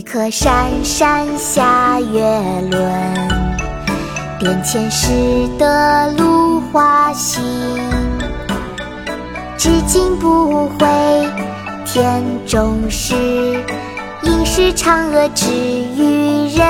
[0.00, 2.20] 颗闪闪下月
[2.70, 2.80] 轮，
[4.38, 7.42] 殿前拾得芦花心。
[9.56, 10.86] 至今不悔
[11.84, 13.14] 天中事，
[14.22, 16.64] 应是嫦娥之于人。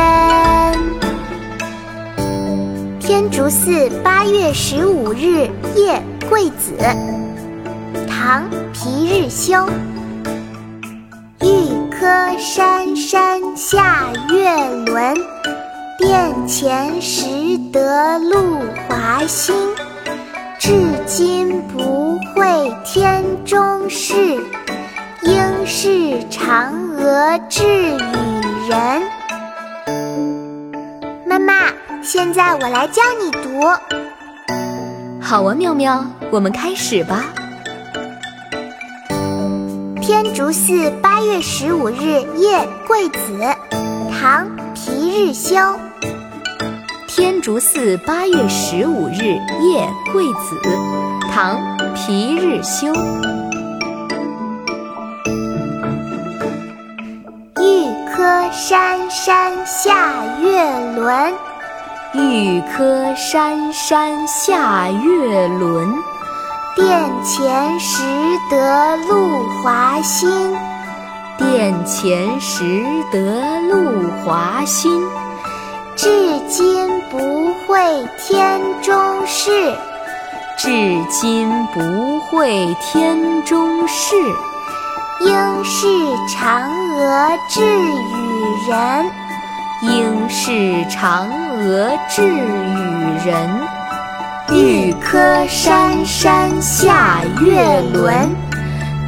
[3.01, 6.73] 天竺寺八月十五日夜桂子，
[8.09, 9.67] 唐·皮日休。
[12.05, 14.55] 歌山山下月
[14.85, 15.15] 轮，
[15.97, 19.57] 殿前拾得露华新。
[20.59, 20.71] 至
[21.07, 24.15] 今不会天中事，
[25.23, 25.89] 应是
[26.29, 29.03] 嫦娥掷与人。
[31.27, 31.55] 妈妈，
[32.03, 33.63] 现在我来教你读。
[35.23, 37.25] 好啊，妙妙，我们开始吧。
[40.07, 43.39] 天竺寺八月十五日夜桂子，
[44.13, 45.57] 唐·皮日休。
[47.09, 50.61] 天竺寺八月十五日夜桂子，
[51.33, 51.59] 唐·
[51.95, 52.93] 皮日休。
[57.63, 60.61] 玉柯山山下月
[60.97, 61.33] 轮，
[62.13, 66.14] 玉柯山山下月轮。
[66.77, 68.03] 殿前拾
[68.51, 70.29] 得露华新，
[71.39, 72.65] 殿前拾
[73.13, 75.01] 得露华新。
[75.95, 76.09] 至
[76.49, 77.79] 今不会
[78.19, 79.73] 天中事，
[80.59, 80.69] 至
[81.09, 84.17] 今不会天中事。
[85.21, 85.87] 应是
[86.29, 89.11] 嫦娥掷与人，
[89.83, 90.51] 应是
[90.91, 91.29] 嫦
[91.61, 93.49] 娥掷与人。
[94.53, 98.29] 玉柯山山下月轮，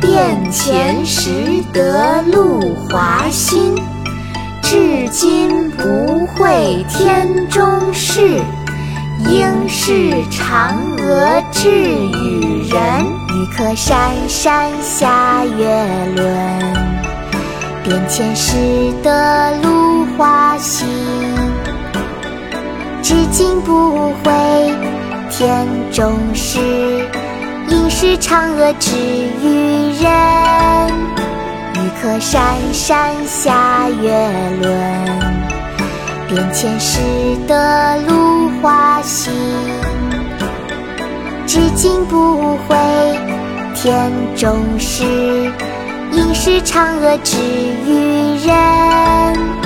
[0.01, 1.31] 殿前拾
[1.75, 3.75] 得露华新。
[4.63, 8.41] 至今不会天中事，
[9.29, 13.05] 应是嫦娥掷与人。
[13.29, 15.67] 玉柯山山下月
[16.17, 16.27] 轮，
[17.85, 18.57] 殿前拾
[19.03, 20.89] 得露华新。
[23.03, 24.33] 至今不悔
[25.39, 26.59] 天中事，
[27.69, 30.91] 应是嫦娥之于人。
[31.75, 34.11] 玉柯山山下月
[34.63, 34.73] 轮，
[36.27, 37.03] 殿前拾
[37.47, 39.31] 得芦花心。
[41.47, 42.75] 至今不悔
[43.75, 45.05] 天中事，
[46.13, 47.37] 应是嫦娥之
[47.87, 49.66] 于人。